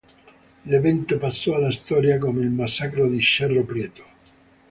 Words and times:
L'evento 0.63 1.19
passò 1.19 1.53
alla 1.53 1.71
storia 1.71 2.17
come 2.17 2.41
il 2.41 2.49
massacro 2.49 3.07
di 3.07 3.21
Cerro 3.21 3.63
Prieto. 3.63 4.03